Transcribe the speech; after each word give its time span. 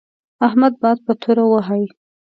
احمد 0.47 0.73
باد 0.81 0.97
په 1.05 1.13
توره 1.21 1.45
وهي. 1.51 1.85